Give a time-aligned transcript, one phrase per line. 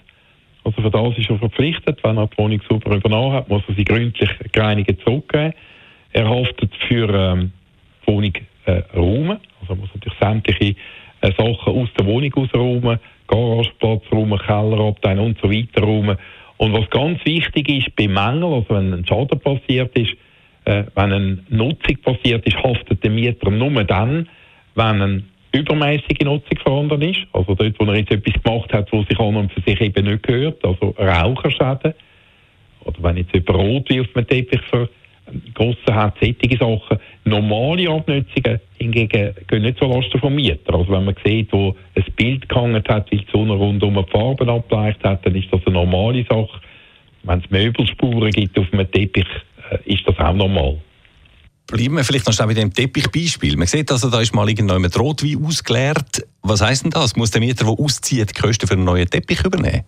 [0.65, 2.03] Also für das ist er verpflichtet.
[2.03, 5.53] Wenn er die Wohnung super übernommen hat, muss er sie gründlich gereinigt zurückgeben.
[6.13, 7.53] Er haftet für ähm,
[8.03, 8.33] die Wohnung
[8.65, 9.39] äh, räumen.
[9.61, 10.77] Also muss natürlich sämtliche
[11.21, 16.17] äh, Sachen aus der Wohnung ausräumen, Garageplatz räumen, Kellerabteil und so weiter räumen.
[16.57, 20.13] Und was ganz wichtig ist bei Mängeln, also wenn ein Schaden passiert ist,
[20.65, 24.29] äh, wenn eine Nutzung passiert ist, haftet der Mieter nur dann,
[24.75, 25.23] wenn eine
[25.55, 27.21] übermäßige Nutzung vorhanden ist.
[27.33, 30.07] Also dort, wo er jetzt etwas gemacht hat, was sich an und für sich eben
[30.07, 31.95] nicht gehört, also Raucherschäden.
[32.85, 36.99] Oder wenn jetzt jemand rot wie auf einem Teppich vergossen hat, solche Sachen.
[37.25, 40.75] Normale Abnutzungen hingegen gehen nicht so lasten vom Mieter.
[40.75, 44.49] Also wenn man sieht, wo ein Bild gehangen hat, weil die Sonne rundum die Farben
[44.49, 46.61] abgeleicht hat, dann ist das eine normale Sache.
[47.23, 49.27] Wenn es Möbelspuren gibt auf einem Teppich,
[49.71, 50.79] äh, ist das auch normal.
[51.67, 53.57] Bleiben wir vielleicht noch schnell bei dem Teppichbeispiel.
[53.57, 56.27] Man sieht also, da ist mal irgendjemand Rotwein ausgeleert.
[56.43, 57.17] Was heisst denn das?
[57.17, 59.85] Muss der Mieter, der auszieht, die Kosten für einen neuen Teppich übernehmen?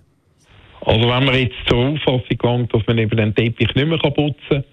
[0.80, 4.34] Also wenn man jetzt zur Auffassung kommt, dass man eben den Teppich nicht mehr putzen
[4.48, 4.64] kann,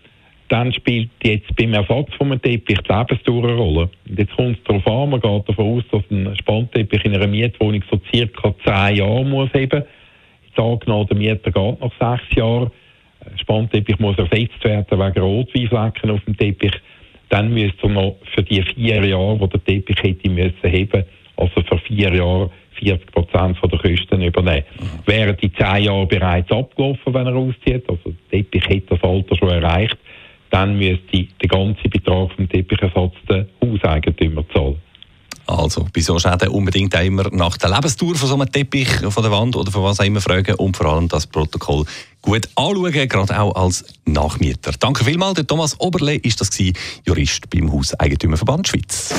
[0.50, 3.90] dann spielt jetzt beim Ersatz von einem Teppich die Lebensdauer eine Rolle.
[4.08, 7.28] Und jetzt kommt es darauf an, man geht davon aus, dass ein Spannteppich in einer
[7.28, 9.84] Mietwohnung so circa zehn Jahre muss haben.
[10.46, 12.72] Jetzt angenommen, der Mieter geht nach sechs Jahren, ein
[13.38, 16.73] Spannteppich muss ersetzt werden wegen Rotweinflecken auf dem Teppich,
[17.29, 21.06] dann müsste er noch für die vier Jahre, die der Teppich hätte müssen haben,
[21.38, 24.63] also für vier Jahre 40 Prozent der Kosten übernehmen.
[24.79, 24.85] Mhm.
[25.06, 29.35] Wären die zehn Jahre bereits abgelaufen, wenn er auszieht, also der Teppich hätte das Alter
[29.38, 29.97] schon erreicht,
[30.50, 34.83] dann müsste der ganze Betrag vom Teppichersatz der Hauseigentümer zahlen.
[35.53, 39.31] Also bei so Schäden unbedingt immer nach der Lebenstour von so einem Teppich von der
[39.31, 41.86] Wand oder von was auch immer fragen und vor allem das Protokoll
[42.22, 44.72] gut anschauen, gerade auch als Nachmieter.
[44.80, 46.75] Danke vielmals, der Thomas Oberle ist das gewesen,
[47.06, 49.14] Jurist beim Hauseigentümerverband Schweiz.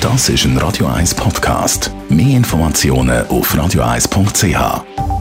[0.00, 1.90] Das ist ein Radio 1 Podcast.
[2.08, 5.15] Mehr Informationen auf radio1.ch.